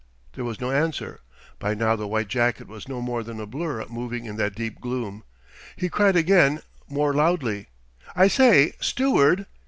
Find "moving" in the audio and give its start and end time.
3.87-4.25